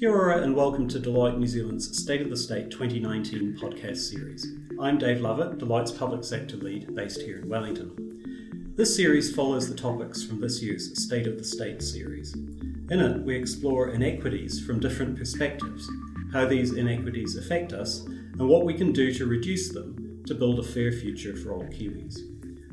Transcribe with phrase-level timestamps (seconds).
[0.00, 4.46] Kia ora and welcome to Deloitte New Zealand's State of the State 2019 podcast series.
[4.80, 8.72] I'm Dave Lovett, Deloitte's public sector lead based here in Wellington.
[8.76, 12.32] This series follows the topics from this year's State of the State series.
[12.32, 15.86] In it, we explore inequities from different perspectives,
[16.32, 20.60] how these inequities affect us, and what we can do to reduce them to build
[20.60, 22.20] a fair future for all Kiwis.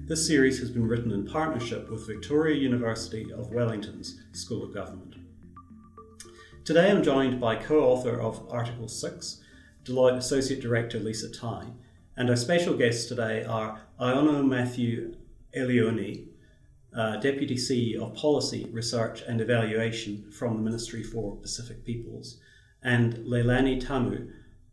[0.07, 5.06] This series has been written in partnership with Victoria University of Wellington's School of Government.
[6.67, 9.41] Today I'm joined by co author of Article 6,
[9.85, 11.67] Deloitte Associate Director Lisa Tai,
[12.17, 15.15] and our special guests today are Iono Matthew
[15.57, 16.27] Elioni,
[16.93, 22.37] uh, Deputy CEO of Policy, Research and Evaluation from the Ministry for Pacific Peoples,
[22.83, 24.29] and Leilani Tamu,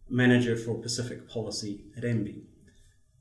[0.08, 2.42] Manager for Pacific Policy at MBIE.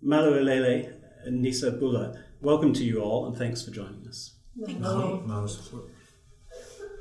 [0.03, 0.91] Maluelele
[1.27, 4.33] and Nisa Bula, welcome to you all and thanks for joining us.
[4.65, 5.93] Thank you.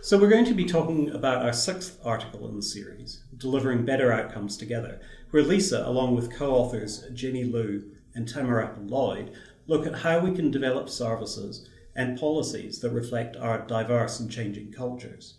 [0.04, 4.12] So, we're going to be talking about our sixth article in the series, Delivering Better
[4.12, 9.32] Outcomes Together, where Lisa, along with co authors Jenny Liu and Tamarapa Lloyd,
[9.68, 14.72] look at how we can develop services and policies that reflect our diverse and changing
[14.72, 15.34] cultures.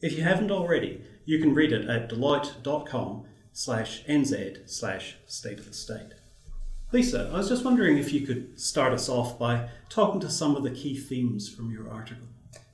[0.00, 5.66] If you haven't already, you can read it at deloitte.com slash nz slash state of
[5.66, 6.14] the state.
[6.90, 10.56] Lisa, I was just wondering if you could start us off by talking to some
[10.56, 12.26] of the key themes from your article.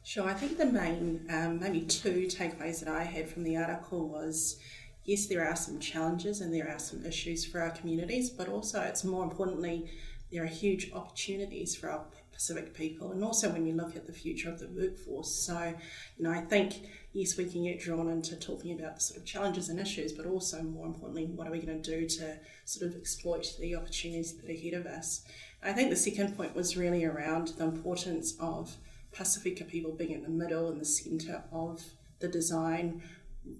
[0.08, 4.08] Sure, I think the main, um, maybe two takeaways that I had from the article
[4.08, 4.58] was
[5.04, 8.80] yes, there are some challenges and there are some issues for our communities, but also
[8.80, 9.90] it's more importantly,
[10.32, 14.12] there are huge opportunities for our Pacific people, and also when you look at the
[14.14, 15.30] future of the workforce.
[15.30, 15.74] So,
[16.16, 19.26] you know, I think yes, we can get drawn into talking about the sort of
[19.26, 22.90] challenges and issues, but also more importantly, what are we going to do to sort
[22.90, 25.26] of exploit the opportunities that are ahead of us?
[25.62, 28.74] I think the second point was really around the importance of
[29.12, 31.82] Pacifica people being in the middle and the centre of
[32.20, 33.02] the design,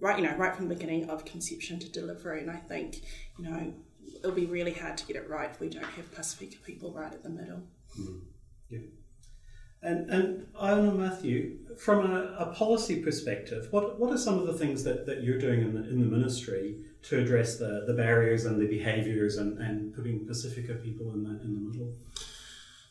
[0.01, 2.41] right, you know, right from the beginning of conception to delivery.
[2.41, 3.03] And I think,
[3.39, 3.73] you know,
[4.19, 7.13] it'll be really hard to get it right if we don't have Pacifica people right
[7.13, 7.63] at the middle.
[7.99, 8.21] Mm.
[8.69, 8.79] Yeah.
[9.81, 14.55] And, and Iono Matthew, from a, a, policy perspective, what, what are some of the
[14.55, 18.45] things that, that you're doing in the, in the ministry to address the, the barriers
[18.45, 21.93] and the behaviours and, and putting Pacifica people in the, in the middle?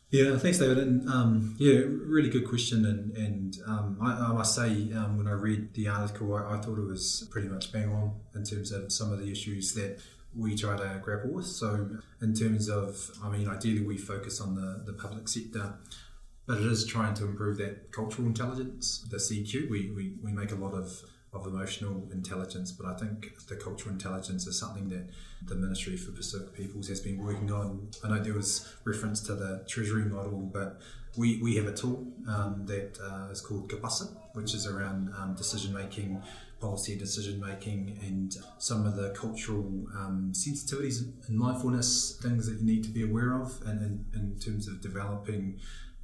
[0.09, 0.77] Yeah, thanks, David.
[0.77, 2.85] And um, yeah, really good question.
[2.85, 6.61] And, and um, I, I, must say, um, when I read the article, I, I,
[6.61, 9.99] thought it was pretty much bang on in terms of some of the issues that
[10.33, 11.45] we try to grapple with.
[11.45, 11.89] So,
[12.21, 15.73] in terms of, I mean, ideally we focus on the, the public sector,
[16.45, 19.69] but it is trying to improve that cultural intelligence, the CQ.
[19.69, 21.01] We, we, we make a lot of
[21.39, 25.09] of emotional intelligence, but I think the cultural intelligence is something that
[25.45, 27.89] the Ministry for Pacific Peoples has been working on.
[28.03, 30.81] I know there was reference to the Treasury model, but
[31.15, 35.35] we, we have a tool um, that uh, is called Kapasa, which is around um,
[35.35, 36.21] decision making,
[36.59, 39.65] policy decision making, and some of the cultural
[39.95, 44.39] um, sensitivities and mindfulness things that you need to be aware of, and in, in
[44.39, 45.59] terms of developing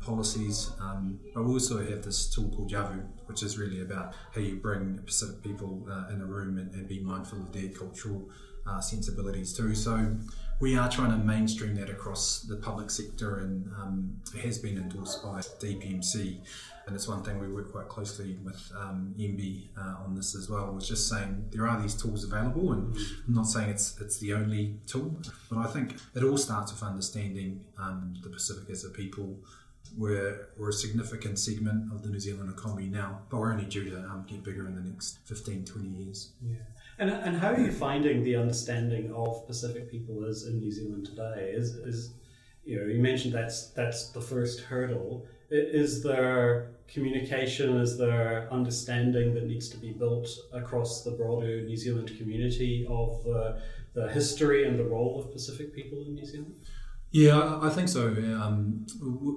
[0.05, 0.71] policies.
[0.79, 4.55] Um, but we also have this tool called Yavu, which is really about how you
[4.55, 8.29] bring Pacific people uh, in a room and, and, be mindful of their cultural
[8.67, 9.75] uh, sensibilities too.
[9.75, 10.15] So
[10.59, 14.77] we are trying to mainstream that across the public sector, and um, it has been
[14.77, 16.39] endorsed by DPMC.
[16.85, 20.49] And it's one thing we work quite closely with um, MBIE uh, on this as
[20.49, 20.71] well.
[20.73, 22.95] Was just saying there are these tools available, and
[23.27, 25.15] I'm not saying it's it's the only tool,
[25.49, 29.37] but I think it all starts with understanding um, the Pacific as a people,
[29.95, 33.89] we're, we're a significant segment of the New Zealand economy now, but we're only due
[33.89, 36.33] to um, get bigger in the next 15, 20 years.
[36.41, 36.55] Yeah.
[36.99, 41.05] And, and how are you finding the understanding of Pacific people is in New Zealand
[41.05, 41.51] today?
[41.55, 42.13] Is, is
[42.65, 45.25] you know, you mentioned that's that's the first hurdle.
[45.49, 47.77] Is there communication?
[47.77, 53.23] Is there understanding that needs to be built across the broader New Zealand community of
[53.23, 53.61] the,
[53.93, 56.55] the history and the role of Pacific people in New Zealand?
[57.13, 58.07] Yeah, I think so.
[58.07, 58.87] Um,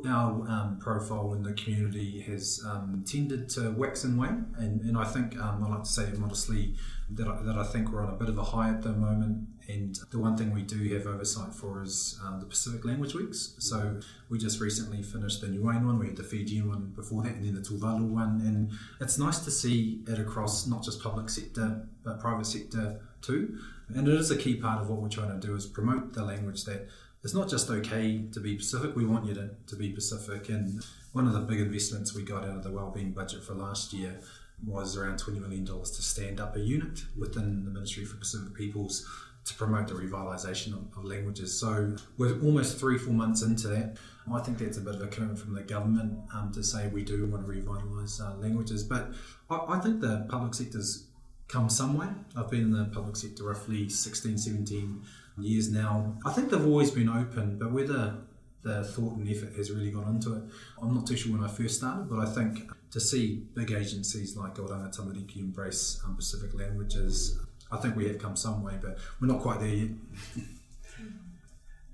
[0.09, 4.97] our um, profile in the community has um, tended to wax and wane, and, and
[4.97, 6.75] I think um, I like to say modestly
[7.11, 9.49] that I, that I think we're on a bit of a high at the moment.
[9.69, 13.57] And the one thing we do have oversight for is um, the Pacific Language Weeks.
[13.59, 14.01] So
[14.31, 17.45] we just recently finished the Niuean one, we had the Fijian one before that, and
[17.45, 18.41] then the Tuvalu one.
[18.47, 18.71] And
[19.03, 23.59] it's nice to see it across not just public sector but private sector too.
[23.95, 26.25] And it is a key part of what we're trying to do is promote the
[26.25, 26.89] language that
[27.23, 30.49] it's not just okay to be Pacific, we want you to, to be Pacific.
[30.49, 30.83] And
[31.13, 34.21] one of the big investments we got out of the wellbeing budget for last year
[34.65, 39.07] was around $20 million to stand up a unit within the Ministry for Pacific Peoples
[39.47, 41.59] to promote the revitalisation of, of, languages.
[41.59, 43.97] So we're almost three, four months into that.
[44.33, 47.05] I think that's a bit of a commitment from the government um, to say we
[47.05, 48.83] do want to revitalise uh, languages.
[48.83, 49.13] But
[49.49, 51.06] I, I, think the public sector's
[51.49, 52.09] come some way.
[52.37, 55.03] I've been in the public sector roughly 16, 17
[55.39, 56.17] years now.
[56.25, 58.15] I think they've always been open, but whether
[58.63, 60.43] the thought and effort has really gone into it,
[60.83, 64.37] I'm not too sure when I first started, but I think to see big agencies
[64.37, 67.39] like Oranga Tamariki embrace um, Pacific languages,
[67.71, 69.91] I think we have come some way, but we're not quite there yet.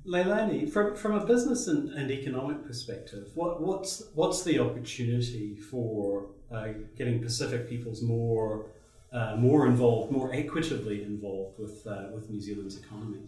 [0.07, 6.27] Leilani, from, from a business and, and economic perspective, what, what's what's the opportunity for
[6.51, 8.67] uh, getting Pacific peoples more
[9.13, 13.19] uh, more involved, more equitably involved with uh, with New Zealand's economy?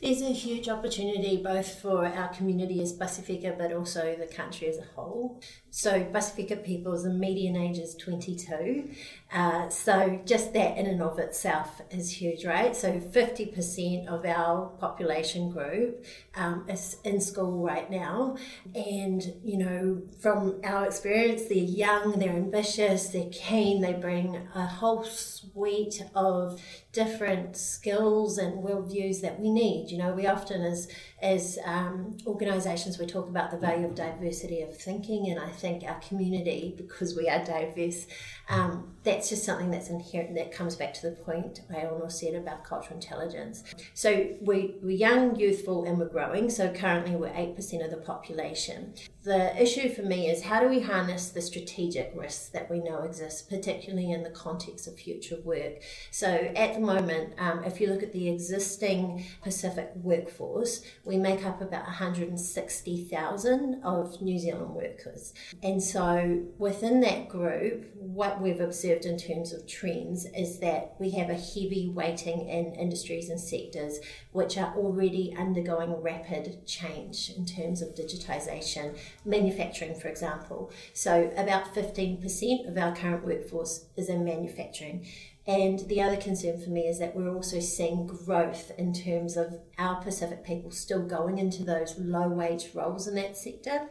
[0.00, 4.78] There's a huge opportunity both for our community as Pasifika, but also the country as
[4.78, 5.40] a whole.
[5.70, 8.90] So Pasifika peoples, median age is 22.
[9.32, 12.74] Uh, so just that in and of itself is huge, right?
[12.74, 16.04] So 50% of our population group
[16.34, 18.36] um, is in school right now.
[18.74, 24.66] And, you know, from our experience, they're young, they're ambitious, they're keen, they bring a
[24.66, 26.60] whole suite of
[26.92, 29.90] different skills and worldviews that we need.
[29.90, 30.88] You know, we often as
[31.22, 35.84] as um, organisations we talk about the value of diversity of thinking, and I think
[35.84, 38.06] our community, because we are diverse,
[38.48, 40.34] um, that's just something that's inherent.
[40.34, 43.62] That comes back to the point Aono said about cultural intelligence.
[43.94, 46.50] So we, we're young, youthful, and we're growing.
[46.50, 48.94] So currently we're eight percent of the population.
[49.22, 53.02] The issue for me is how do we harness the strategic risks that we know
[53.02, 55.82] exist, particularly in the context of future work.
[56.10, 61.44] So at the moment, um, if you look at the existing Pacific workforce, we make
[61.44, 65.32] up about 160,000 of New Zealand workers.
[65.62, 71.10] And so within that group, what we've observed in terms of trends is that we
[71.10, 74.00] have a heavy weighting in industries and sectors
[74.32, 80.70] which are already undergoing rapid change in terms of digitisation, manufacturing, for example.
[80.92, 85.06] So about 15% of our current workforce is in manufacturing.
[85.50, 89.58] And the other concern for me is that we're also seeing growth in terms of
[89.78, 93.88] our Pacific people still going into those low wage roles in that sector.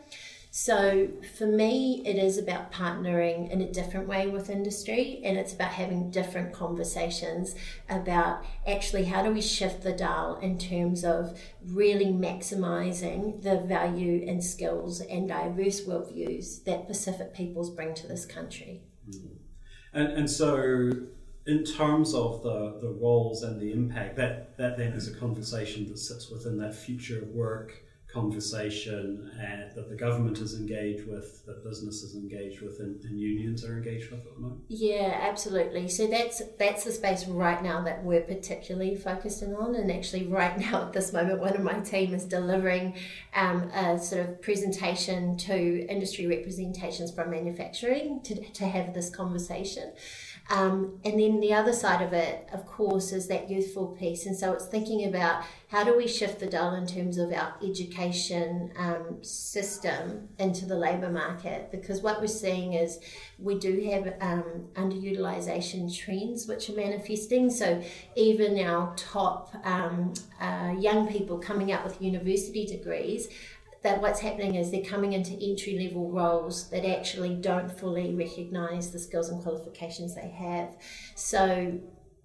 [0.52, 5.52] So for me, it is about partnering in a different way with industry, and it's
[5.52, 7.56] about having different conversations
[7.90, 14.26] about actually how do we shift the dial in terms of really maximizing the value
[14.26, 18.82] and skills and diverse worldviews that Pacific peoples bring to this country.
[19.10, 19.40] Mm.
[19.92, 20.92] And, and so
[21.50, 25.88] in terms of the, the roles and the impact, that, that then is a conversation
[25.88, 27.74] that sits within that future work
[28.12, 33.20] conversation uh, that the government is engaged with, that business is engaged with, and, and,
[33.20, 34.62] unions are engaged with at the moment?
[34.68, 35.88] Yeah, absolutely.
[35.90, 40.58] So that's that's the space right now that we're particularly focusing on, and actually right
[40.58, 42.96] now at this moment, one of my team is delivering
[43.36, 49.94] um, a sort of presentation to industry representations from manufacturing to, to have this conversation.
[50.50, 54.26] Um, and then the other side of it, of course, is that youthful piece.
[54.26, 57.54] And so it's thinking about how do we shift the dial in terms of our
[57.64, 61.70] education um, system into the labour market?
[61.70, 63.00] Because what we're seeing is
[63.38, 67.52] we do have um, underutilisation trends which are manifesting.
[67.52, 67.84] So
[68.16, 73.28] even our top um, uh, young people coming out with university degrees
[73.82, 78.92] that what's happening is they're coming into entry level roles that actually don't fully recognize
[78.92, 80.70] the skills and qualifications they have.
[81.16, 81.80] So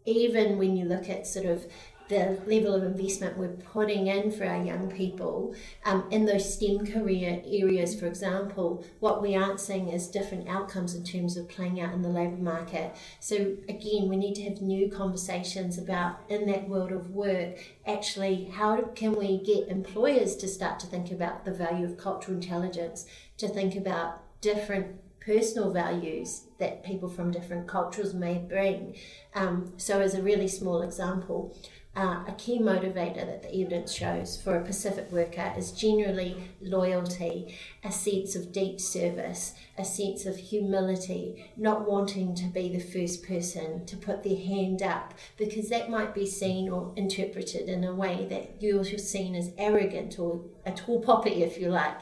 [0.04, 1.64] even when you look at sort of
[2.08, 6.87] the level of investment we're putting in for our young people um, in those STEM
[6.87, 11.80] career areas, for example, what we aren't seeing is different outcomes in terms of playing
[11.80, 12.94] out in the labour market.
[13.20, 18.44] So, again, we need to have new conversations about in that world of work, actually,
[18.52, 23.06] how can we get employers to start to think about the value of cultural intelligence,
[23.38, 28.94] to think about different personal values that people from different cultures may bring.
[29.34, 31.56] Um, so, as a really small example,
[31.96, 37.56] uh, a key motivator that the evidence shows for a Pacific worker is generally loyalty,
[37.84, 43.26] a sense of deep service, a sense of humility, not wanting to be the first
[43.26, 47.94] person to put their hand up because that might be seen or interpreted in a
[47.94, 51.97] way that you're seen as arrogant or a tall poppy, if you like.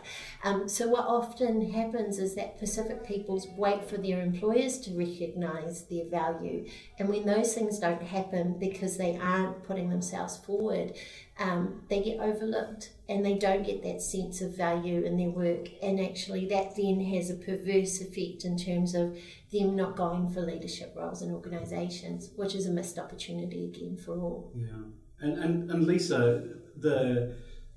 [0.45, 5.85] Um, so, what often happens is that Pacific peoples wait for their employers to recognise
[5.85, 6.67] their value,
[6.99, 10.95] and when those things don't happen because they aren't putting themselves forward,
[11.39, 15.69] um, they get overlooked and they don't get that sense of value in their work.
[15.83, 19.19] And actually, that then has a perverse effect in terms of
[19.53, 24.19] them not going for leadership roles in organisations, which is a missed opportunity again for
[24.19, 24.53] all.
[24.55, 24.85] Yeah.
[25.21, 26.43] And, and, and Lisa,
[26.77, 27.37] the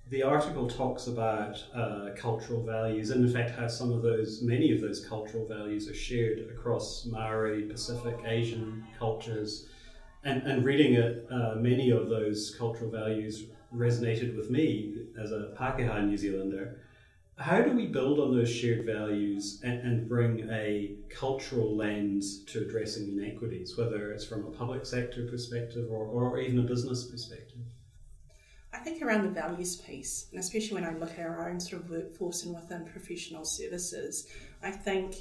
[0.09, 4.71] the article talks about uh, cultural values, and in fact, how some of those, many
[4.71, 9.67] of those cultural values are shared across Maori, Pacific, Asian cultures
[10.25, 13.43] and, and reading it, uh, many of those cultural values
[13.73, 16.81] resonated with me as a Pākehā New Zealander.
[17.37, 22.61] How do we build on those shared values and, and bring a cultural lens to
[22.61, 27.59] addressing inequities, whether it's from a public sector perspective or, or even a business perspective?
[28.85, 31.89] Think around the values piece, and especially when I look at our own sort of
[31.89, 34.27] workforce and within professional services,
[34.61, 35.15] I think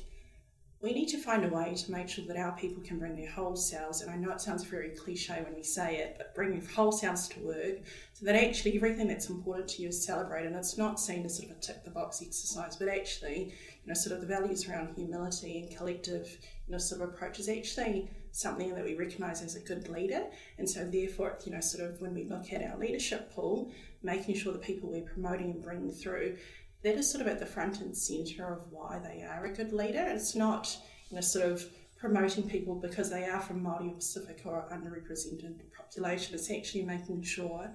[0.83, 3.31] we need to find a way to make sure that our people can bring their
[3.31, 6.63] whole selves, and I know it sounds very cliche when we say it, but bring
[6.77, 7.79] whole selves to work
[8.13, 10.49] so that actually everything that's important to you is celebrated.
[10.49, 13.87] And it's not seen as sort of a tick the box exercise, but actually, you
[13.87, 17.49] know, sort of the values around humility and collective, you know, sort of approach is
[17.49, 20.25] actually something that we recognise as a good leader.
[20.59, 23.71] And so, therefore, you know, sort of when we look at our leadership pool,
[24.03, 26.37] making sure the people we're promoting and bringing through
[26.83, 29.73] that is sort of at the front and centre of why they are a good
[29.73, 30.05] leader.
[30.07, 30.77] It's not,
[31.09, 31.65] you know, sort of
[31.97, 36.35] promoting people because they are from Māori or Pacific or underrepresented population.
[36.35, 37.71] It's actually making sure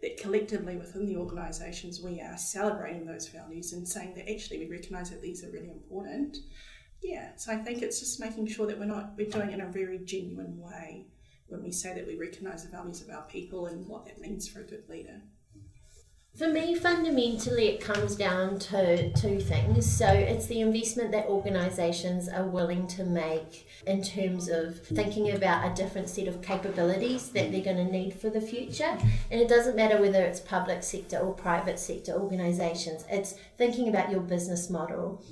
[0.00, 4.70] that collectively within the organisations we are celebrating those values and saying that actually we
[4.70, 6.38] recognise that these are really important.
[7.04, 9.60] Yeah, so I think it's just making sure that we're not we're doing it in
[9.60, 11.04] a very genuine way
[11.48, 14.48] when we say that we recognise the values of our people and what that means
[14.48, 15.20] for a good leader.
[16.34, 19.86] For me, fundamentally, it comes down to two things.
[19.86, 25.70] So, it's the investment that organisations are willing to make in terms of thinking about
[25.70, 28.98] a different set of capabilities that they're going to need for the future.
[29.30, 34.10] And it doesn't matter whether it's public sector or private sector organisations, it's thinking about
[34.10, 35.22] your business model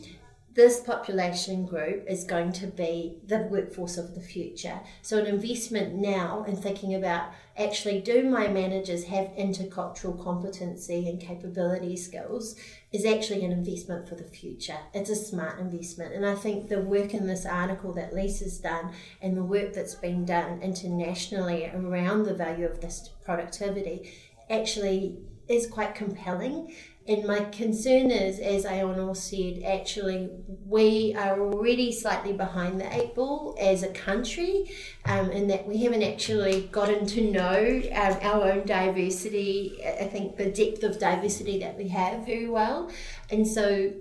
[0.55, 4.81] this population group is going to be the workforce of the future.
[5.01, 11.21] So, an investment now in thinking about actually, do my managers have intercultural competency and
[11.21, 12.57] capability skills
[12.93, 14.79] is actually an investment for the future.
[14.93, 16.15] It's a smart investment.
[16.15, 19.95] And I think the work in this article that Lisa's done and the work that's
[19.95, 24.13] been done internationally around the value of this productivity
[24.51, 25.19] actually
[25.49, 26.75] is quite compelling
[27.09, 30.31] and my concern is, as Aonor said, actually,
[30.67, 34.71] we are already slightly behind the eight ball as a country,
[35.05, 40.37] um, in that we haven't actually gotten to know um, our own diversity, I think
[40.37, 42.91] the depth of diversity that we have very well.
[43.31, 43.93] And so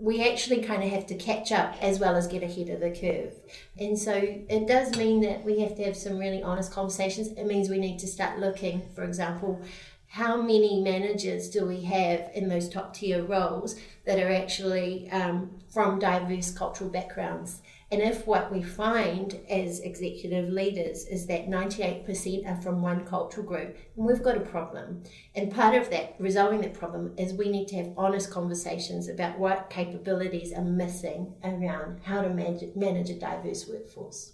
[0.00, 2.90] we actually kind of have to catch up as well as get ahead of the
[2.90, 3.34] curve.
[3.78, 7.28] And so it does mean that we have to have some really honest conversations.
[7.28, 9.62] It means we need to start looking, for example,
[10.08, 15.50] how many managers do we have in those top tier roles that are actually um,
[15.68, 17.60] from diverse cultural backgrounds?
[17.90, 23.46] And if what we find as executive leaders is that 98% are from one cultural
[23.46, 25.04] group, then we've got a problem.
[25.36, 29.38] And part of that, resolving that problem, is we need to have honest conversations about
[29.38, 34.32] what capabilities are missing around how to manage, manage a diverse workforce.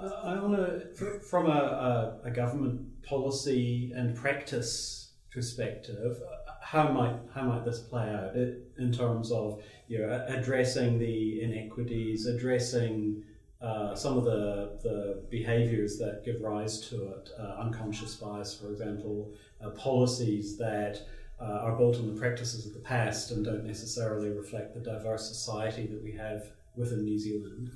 [0.00, 6.20] I want to, from a, a, a, government policy and practice perspective,
[6.60, 12.26] how might how might this play out in terms of you know addressing the inequities,
[12.26, 13.22] addressing
[13.62, 18.70] uh, some of the the behaviours that give rise to it, uh, unconscious bias, for
[18.70, 19.32] example,
[19.64, 21.00] uh, policies that.
[21.40, 25.28] Uh, are built on the practices of the past and don't necessarily reflect the diverse
[25.28, 27.70] society that we have within New Zealand.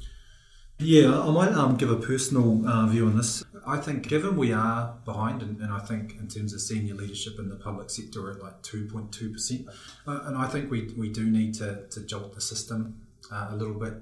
[0.82, 3.44] Yeah, I might um, give a personal uh, view on this.
[3.64, 7.38] I think, given we are behind, and, and, I think in terms of senior leadership
[7.38, 9.68] in the public sector, we're at like 2.2%.
[10.06, 13.56] Uh, and I think we, we do need to, to jolt the system uh, a
[13.56, 13.94] little bit.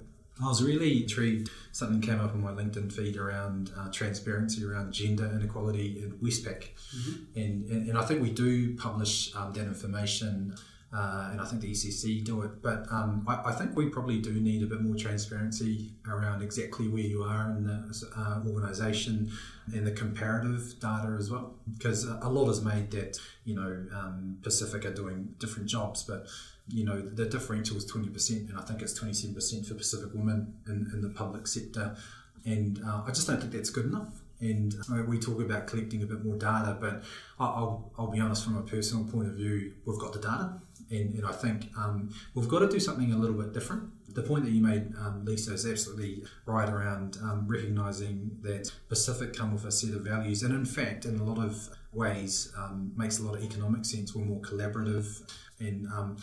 [0.43, 1.51] I was really intrigued.
[1.73, 6.69] Something came up on my LinkedIn feed around uh, transparency around gender inequality in Westpac.
[6.97, 7.39] Mm-hmm.
[7.39, 10.57] And, and, and, I think we do publish um, that information
[10.93, 12.63] uh, and I think the ECC do it.
[12.63, 16.89] But um, I, I, think we probably do need a bit more transparency around exactly
[16.89, 19.31] where you are in the uh, organisation
[19.73, 24.39] and the comparative data as well, because a lot is made that you know um,
[24.43, 26.27] Pacific are doing different jobs, but
[26.69, 29.75] you know the differential is twenty percent, and I think it's twenty seven percent for
[29.75, 31.97] Pacific women in, in the public sector,
[32.45, 36.03] and uh, I just don't think that's good enough and uh, we talk about collecting
[36.03, 37.03] a bit more data, but
[37.39, 41.15] I'll, I'll, be honest from a personal point of view, we've got the data, and,
[41.15, 43.85] and I think um, we've got to do something a little bit different.
[44.15, 49.35] The point that you made, um, Lisa, is absolutely right around um, recognising that Pacific
[49.35, 52.93] come with a set of values, and in fact, in a lot of ways, um,
[52.97, 54.15] makes a lot of economic sense.
[54.15, 55.23] We're more collaborative,
[55.61, 56.17] and um,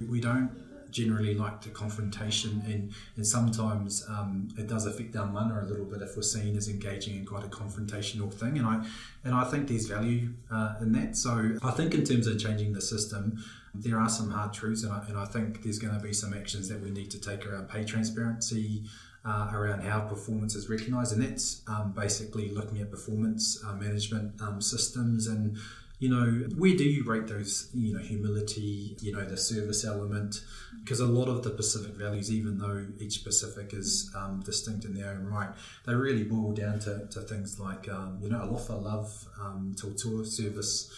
[0.00, 0.50] we don't
[0.92, 5.84] generally like the confrontation, and and sometimes um, it does affect our mana a little
[5.84, 8.58] bit if we're seen as engaging in quite a confrontational thing.
[8.58, 8.86] And I
[9.24, 11.16] and I think there's value uh, in that.
[11.16, 13.42] So I think in terms of changing the system,
[13.74, 16.32] there are some hard truths, and I, and I think there's going to be some
[16.34, 18.84] actions that we need to take around pay transparency.
[19.24, 24.40] uh, around how performance is recognised, and that's um, basically looking at performance uh, management
[24.42, 25.56] um, systems and
[26.02, 26.26] you know
[26.58, 30.42] where do you rate those you know humility you know the service element
[30.80, 34.94] because a lot of the pacific values even though each pacific is um, distinct in
[34.94, 35.50] their own right
[35.86, 40.26] they really boil down to, to things like um, you know alofa love um, tautua
[40.26, 40.90] service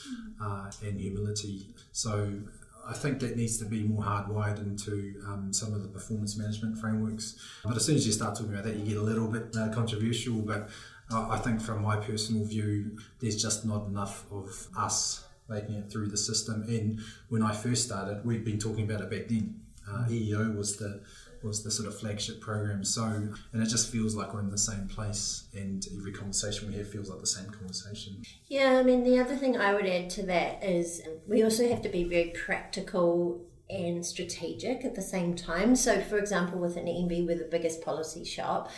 [0.43, 2.33] uh, and humility so
[2.87, 6.77] I think that needs to be more hardwired into um, some of the performance management
[6.77, 7.39] frameworks.
[7.65, 9.71] But as soon as you start talking about that, you get a little bit uh,
[9.73, 10.35] controversial.
[10.35, 10.69] But
[11.15, 16.09] I think, from my personal view, there's just not enough of us making it through
[16.09, 16.65] the system.
[16.69, 19.61] And when I first started, we'd been talking about it back then.
[19.87, 21.03] Uh, EEO was the
[21.43, 22.83] was the sort of flagship program.
[22.83, 26.75] So, and it just feels like we're in the same place, and every conversation we
[26.79, 28.23] have feels like the same conversation.
[28.49, 31.83] Yeah, I mean, the other thing I would add to that is we also have
[31.83, 35.75] to be very practical and strategic at the same time.
[35.77, 38.71] So, for example, with an MB, we're the biggest policy shop.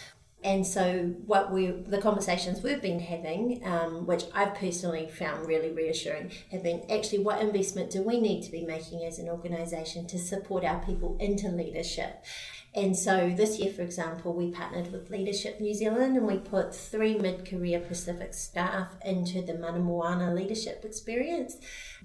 [0.46, 5.72] And so, what we the conversations we've been having, um, which I've personally found really
[5.72, 10.06] reassuring, have been actually what investment do we need to be making as an organisation
[10.06, 12.24] to support our people into leadership.
[12.76, 16.72] And so this year, for example, we partnered with Leadership New Zealand and we put
[16.72, 21.56] three mid career Pacific staff into the Mana Moana leadership experience.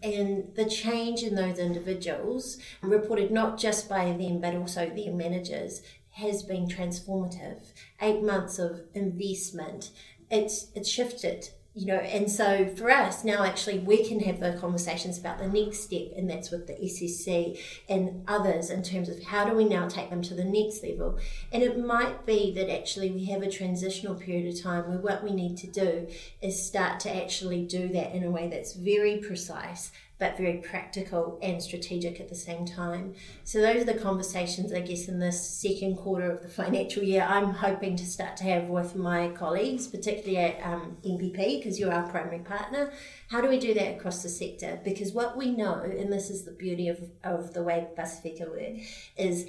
[0.02, 5.84] And the change in those individuals, reported not just by them but also their managers,
[6.12, 7.72] has been transformative.
[8.02, 9.92] Eight months of investment,
[10.30, 14.58] it's it's shifted you know, and so for us now, actually, we can have the
[14.60, 19.24] conversations about the next step, and that's with the SSC and others in terms of
[19.24, 21.18] how do we now take them to the next level.
[21.54, 25.24] And it might be that actually we have a transitional period of time where what
[25.24, 26.08] we need to do
[26.42, 29.92] is start to actually do that in a way that's very precise
[30.22, 33.16] but very practical and strategic at the same time.
[33.44, 37.26] So those are the conversations, I guess, in this second quarter of the financial year.
[37.28, 41.92] I'm hoping to start to have with my colleagues, particularly at um, MPP, because you're
[41.92, 42.94] our primary partner.
[43.30, 44.80] How do we do that across the sector?
[44.84, 48.78] Because what we know, and this is the beauty of, of the way Pacifica work,
[49.18, 49.48] is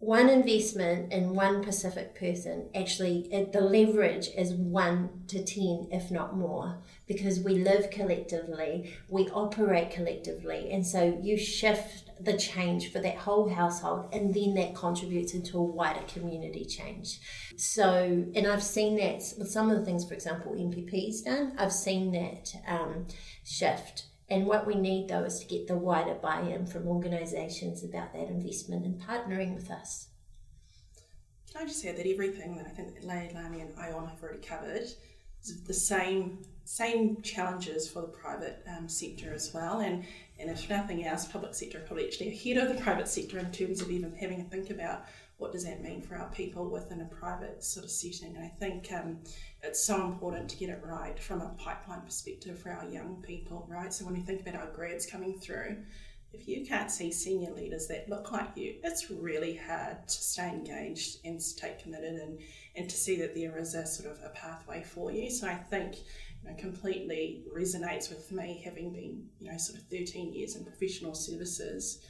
[0.00, 6.36] one investment in one Pacific person actually the leverage is one to ten, if not
[6.36, 13.00] more, because we live collectively, we operate collectively, and so you shift the change for
[13.00, 17.18] that whole household, and then that contributes into a wider community change.
[17.56, 21.54] So, and I've seen that with some of the things, for example, MPP's done.
[21.58, 23.06] I've seen that um,
[23.44, 27.82] shift and what we need though is to get the wider buy in from organisations
[27.82, 30.08] about that investment and partnering with us.
[31.50, 34.40] Can I just add that everything that I think that Leilani and Ion have already
[34.40, 39.80] covered is the same same challenges for the private um, sector as well.
[39.80, 40.04] And,
[40.38, 43.80] and if nothing else, public sector probably actually ahead of the private sector in terms
[43.80, 45.06] of even having to think about
[45.38, 48.36] what does that mean for our people within a private sort of setting.
[48.36, 49.16] And I think um,
[49.62, 53.66] it's so important to get it right from a pipeline perspective for our young people,
[53.66, 53.90] right?
[53.90, 55.78] So when you think about our grads coming through,
[56.34, 60.50] if you can't see senior leaders that look like you, it's really hard to stay
[60.50, 62.38] engaged and stay committed and,
[62.76, 65.30] and to see that there is a sort of a pathway for you.
[65.30, 65.96] So I think
[66.56, 72.00] completely resonates with me having been, you know, sort of 13 years in professional services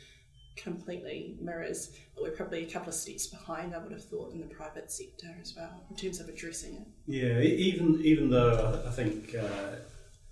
[0.56, 3.74] completely mirrors, but we're probably a couple of steps behind.
[3.74, 6.86] I would have thought in the private sector as well in terms of addressing it.
[7.06, 9.76] Yeah, even even though I think uh,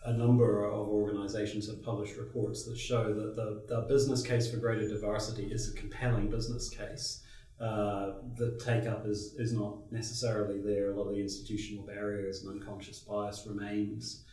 [0.05, 4.59] a number of organisations have published reports that show that the, the business case for
[4.59, 7.23] greater diversity is a compelling business case.
[7.61, 10.91] Uh, the take up is, is not necessarily there.
[10.91, 14.25] A lot of the institutional barriers and unconscious bias remains.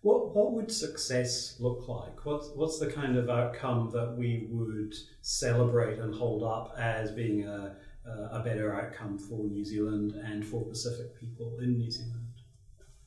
[0.00, 2.26] What, what would success look like?
[2.26, 7.46] What's, what's the kind of outcome that we would celebrate and hold up as being
[7.46, 7.76] a,
[8.32, 12.26] a better outcome for New Zealand and for Pacific people in New Zealand?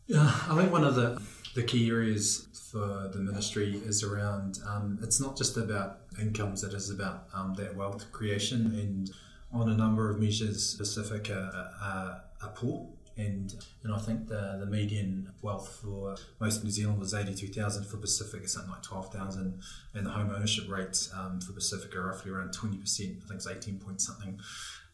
[0.07, 1.21] Yeah, I think one of the,
[1.53, 6.73] the key areas for the ministry is around um, it's not just about incomes, it
[6.73, 9.11] is about um, that wealth creation and
[9.51, 13.53] on a number of measures, Pacific are, are, are poor and
[13.83, 16.71] and I think the the median wealth for most of New
[17.17, 19.61] eighty two thousand for Pacific it's something like twelve thousand,
[19.93, 23.17] and the home ownership rates um, for Pacific are roughly around twenty percent.
[23.23, 24.39] I think it's eighteen point something.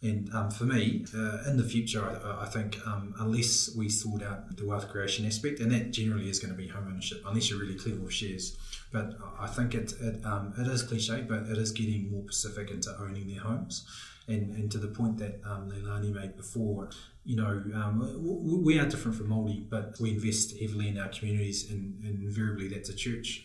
[0.04, 4.24] And um, for me, uh, in the future, I, I think um, unless we sort
[4.24, 7.50] out the wealth creation aspect, and that generally is going to be home ownership, unless
[7.50, 8.58] you're really clever with shares.
[8.92, 12.72] But I think it it, um, it is cliche, but it is getting more Pacific
[12.72, 13.86] into owning their homes.
[14.28, 16.90] And, and to the point that um, Leilani made before,
[17.26, 21.70] you know, um, we are different from Māori, but we invest heavily in our communities,
[21.70, 23.44] and, and, invariably that's a church,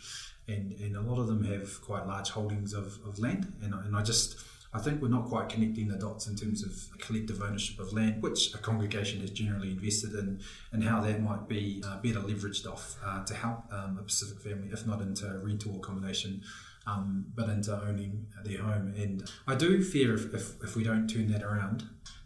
[0.49, 3.97] and, and a lot of them have quite large holdings of, of land, and, and
[3.97, 4.45] I just
[4.77, 8.23] I think we're not quite connecting the dots in terms of collective ownership of land,
[8.23, 10.41] which a congregation has generally invested in,
[10.73, 14.39] and how that might be uh, better leveraged off uh, to help um, a Pacific
[14.41, 16.43] family, if not into rental accommodation.
[16.87, 18.95] Um, but into owning their home.
[18.97, 21.83] And I do fear if, if, if we don't turn that around,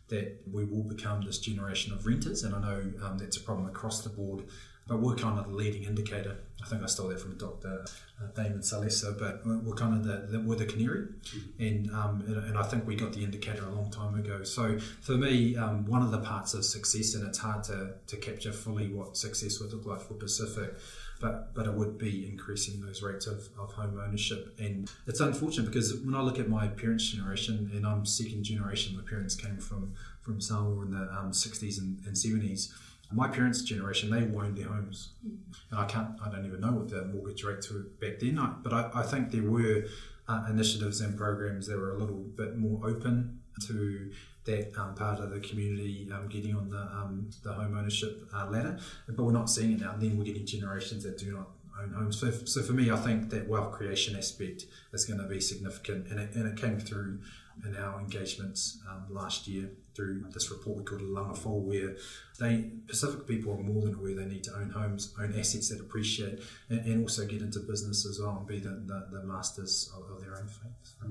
[0.09, 2.43] that we will become this generation of renters.
[2.43, 4.45] And I know um, that's a problem across the board
[4.91, 6.37] but we're kind of the leading indicator.
[6.61, 7.85] I think I stole that from Dr.
[8.21, 11.63] Uh, Damon Salesa, but we're kind of the, the we're the canary, mm-hmm.
[11.63, 14.43] and, um, and, and I think we got the indicator a long time ago.
[14.43, 18.17] So for me, um, one of the parts of success, and it's hard to, to
[18.17, 20.75] capture fully what success would look like for Pacific,
[21.21, 24.55] but but it would be increasing those rates of, of home ownership.
[24.59, 28.97] And it's unfortunate because when I look at my parents' generation, and I'm second generation,
[28.97, 32.73] my parents came from from Samoa in the um, 60s and, and 70s
[33.13, 36.91] my parents' generation, they owned their homes, and I can't, I don't even know what
[36.91, 38.39] the mortgage rates were back then.
[38.63, 39.85] but I, I think there were
[40.29, 44.11] uh, initiatives and programs that were a little bit more open to
[44.45, 48.47] that um, part of the community um, getting on the um, the home ownership uh,
[48.47, 48.79] ladder.
[49.09, 49.93] But we're not seeing it now.
[49.93, 51.49] And then we're getting generations that do not
[51.83, 52.19] own homes.
[52.19, 56.09] So, so for me, I think that wealth creation aspect is going to be significant,
[56.09, 57.21] and it, and it came through
[57.65, 61.97] in our engagements um, last year through this report we called Lalanga Fou, where
[62.39, 65.81] they Pacific people are more than aware they need to own homes, own assets that
[65.81, 69.93] appreciate, and, and also get into business as well and be the, the, the masters
[69.97, 70.71] of, of, their own fate.
[70.83, 71.07] So.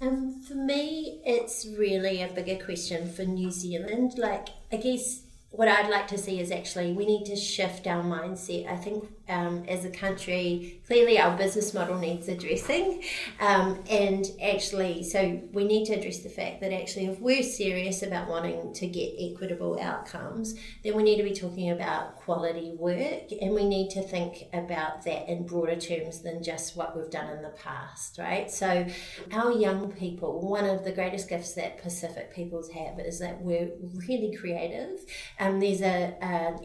[0.00, 4.18] Um, for me, it's really a bigger question for New Zealand.
[4.18, 8.02] Like, I guess what I'd like to see is actually we need to shift our
[8.02, 8.70] mindset.
[8.70, 13.02] I think um, as a country, clearly our business model needs addressing.
[13.40, 18.02] Um, and actually, so we need to address the fact that actually, if we're serious
[18.02, 23.32] about wanting to get equitable outcomes, then we need to be talking about quality work
[23.40, 27.30] and we need to think about that in broader terms than just what we've done
[27.30, 28.50] in the past, right?
[28.50, 28.86] So,
[29.32, 33.70] our young people, one of the greatest gifts that Pacific peoples have is that we're
[34.08, 35.00] really creative.
[35.40, 36.16] Um, there's a,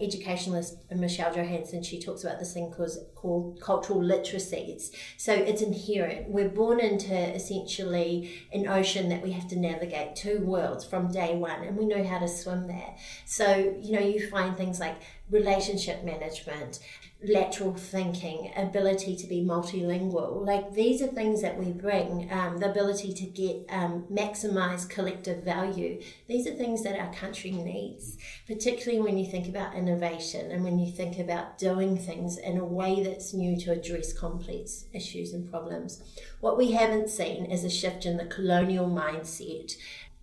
[0.02, 4.90] educationalist, Michelle Johansson, she talks about this thing called, called cultural literacies.
[5.18, 6.30] So it's inherent.
[6.30, 11.36] We're born into essentially an ocean that we have to navigate two worlds from day
[11.36, 12.96] one, and we know how to swim there.
[13.26, 14.98] So, you know, you find things like
[15.30, 16.80] relationship management,
[17.24, 20.46] lateral thinking, ability to be multilingual.
[20.46, 25.44] Like these are things that we bring, um, the ability to get um, maximize collective
[25.44, 26.02] value.
[26.28, 30.80] These are things that our country needs, particularly when you think about innovation and when
[30.80, 35.50] you think about doing things in a way that's new to address complex issues and
[35.50, 36.02] problems.
[36.40, 39.76] What we haven't seen is a shift in the colonial mindset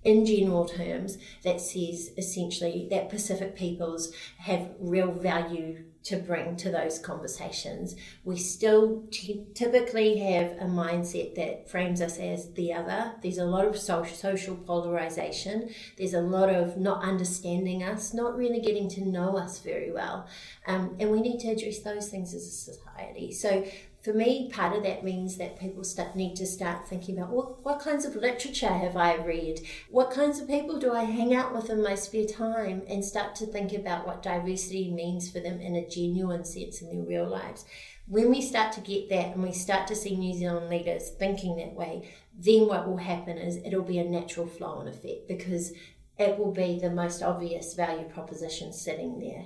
[0.08, 6.70] in general terms that says essentially that Pacific peoples have real value to bring to
[6.70, 7.94] those conversations.
[8.24, 13.12] We still t- typically have a mindset that frames us as the other.
[13.22, 15.68] There's a lot of social, social polarization.
[15.98, 20.26] There's a lot of not understanding us, not really getting to know us very well.
[20.66, 23.30] Um, and we need to address those things as a society.
[23.32, 23.66] So
[24.08, 27.62] for me, part of that means that people start, need to start thinking about what,
[27.62, 29.60] what kinds of literature have I read?
[29.90, 32.80] What kinds of people do I hang out with in my spare time?
[32.88, 36.88] And start to think about what diversity means for them in a genuine sense in
[36.88, 37.66] their real lives.
[38.06, 41.56] When we start to get that and we start to see New Zealand leaders thinking
[41.56, 45.74] that way, then what will happen is it'll be a natural flow and effect because
[46.16, 49.44] it will be the most obvious value proposition sitting there.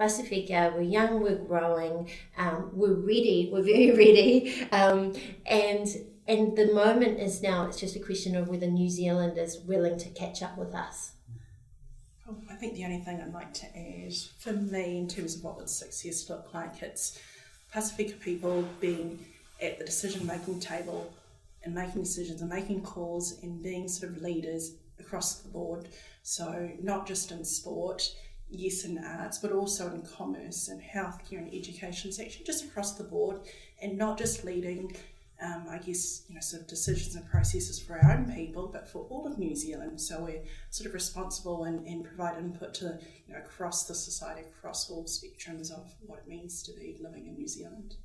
[0.00, 2.08] Pacifica, we're young, we're growing,
[2.38, 5.12] um, we're ready, we're very ready, um,
[5.44, 5.86] and
[6.26, 7.66] and the moment is now.
[7.66, 11.12] It's just a question of whether New Zealand is willing to catch up with us.
[12.50, 15.58] I think the only thing I'd like to add, for me, in terms of what
[15.58, 17.20] would success look like, it's
[17.70, 19.18] Pacifica people being
[19.60, 21.12] at the decision making table
[21.62, 25.88] and making decisions and making calls and being sort of leaders across the board.
[26.22, 28.14] So, not just in sport,
[28.50, 33.04] yes in arts, but also in commerce and healthcare and education section, just across the
[33.04, 33.40] board,
[33.82, 34.96] and not just leading,
[35.42, 38.88] um, I guess, you know, sort of decisions and processes for our own people, but
[38.88, 40.00] for all of New Zealand.
[40.00, 44.42] So we're sort of responsible and, and provide input to, you know, across the society,
[44.42, 47.96] across all spectrums of what it means to be living in New Zealand.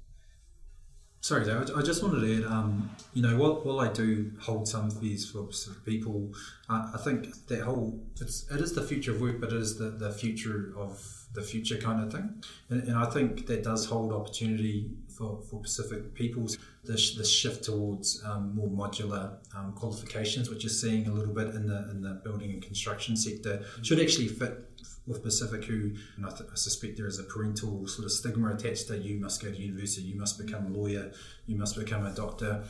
[1.26, 1.72] Sorry, David.
[1.76, 5.28] I just wanted to add, um, you know, while, while I do hold some views
[5.28, 5.48] for
[5.84, 6.32] people,
[6.70, 9.80] uh, I think that whole it's it is the future of work, but it is
[9.80, 13.88] the, the future of the future kind of thing, and, and I think that does
[13.88, 16.58] hold opportunity for, for Pacific peoples.
[16.84, 21.68] This, shift towards um, more modular um, qualifications, which you're seeing a little bit in
[21.68, 24.70] the in the building and construction sector, should actually fit
[25.08, 28.88] with Pacific, who I, th- I, suspect there is a parental sort of stigma attached
[28.88, 31.12] to you must go to university, you must become a lawyer,
[31.46, 32.64] you must become a doctor.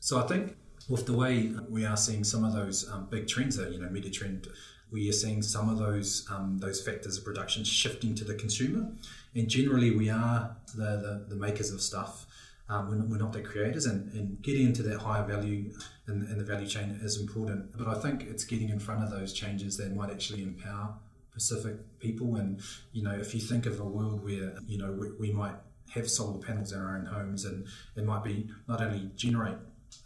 [0.00, 0.56] So I think
[0.88, 3.88] with the way we are seeing some of those um, big trends, that you know,
[3.88, 4.48] meta trend,
[4.90, 8.90] we are seeing some of those um, those factors of production shifting to the consumer,
[9.38, 12.26] and generally we are the, the, the makers of stuff.
[12.68, 15.72] Um, we're, not, we're, not, the creators, and, and getting into that higher value
[16.06, 17.76] in, in the value chain is important.
[17.76, 20.94] But I think it's getting in front of those changes that might actually empower
[21.32, 22.36] Pacific people.
[22.36, 22.60] And
[22.92, 25.54] you know, if you think of a world where you know we, we might
[25.94, 29.56] have solar panels in our own homes, and it might be not only generate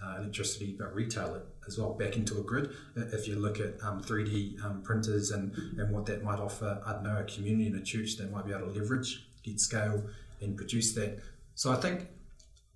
[0.05, 2.70] uh, electricity but retail it as well back into a grid.
[2.96, 6.92] If you look at um, 3D um, printers and, and what that might offer, I
[6.92, 10.03] don't know, a community and a church that might be able to leverage, get scale,
[10.40, 11.20] and produce that.
[11.55, 12.09] So I think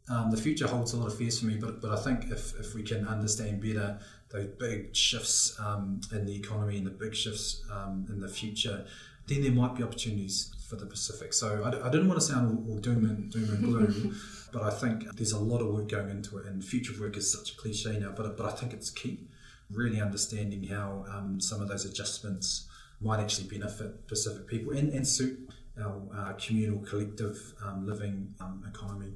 [0.08, 2.58] um, the future holds a lot of fears for me, but, but I think if,
[2.60, 3.98] if we can understand better
[4.30, 8.84] those big shifts um, in the economy and the big shifts um, in the future,
[9.26, 11.32] then there might be opportunities for the Pacific.
[11.32, 14.16] So I, I didn't want to sound all, all doom and doom and gloom,
[14.52, 16.46] but I think there's a lot of work going into it.
[16.46, 19.28] And future work is such a cliche now, but but I think it's key.
[19.70, 22.68] Really understanding how um, some of those adjustments
[23.00, 25.50] might actually benefit Pacific people and, and suit
[25.80, 29.12] our uh, communal collective um, living um, economy.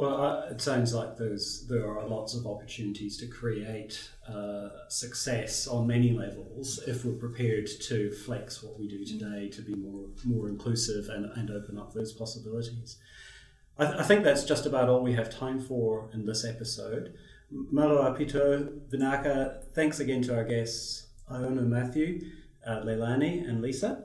[0.00, 5.66] Well, uh, it sounds like there's there are lots of opportunities to create uh, success
[5.66, 10.06] on many levels if we're prepared to flex what we do today to be more
[10.24, 12.96] more inclusive and, and open up those possibilities.
[13.78, 17.12] I, th- I think that's just about all we have time for in this episode.
[17.52, 22.22] Maloa Pito Vinaka, thanks again to our guests Iona Matthew,
[22.66, 24.04] uh, Leilani, and Lisa.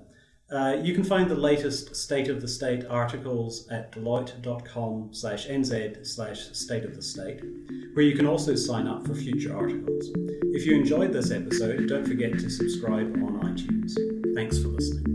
[0.55, 6.07] Uh, you can find the latest State of the State articles at deloitte.com slash nz
[6.07, 7.41] slash state of the state,
[7.93, 10.05] where you can also sign up for future articles.
[10.53, 13.97] If you enjoyed this episode, don't forget to subscribe on iTunes.
[14.33, 15.14] Thanks for listening.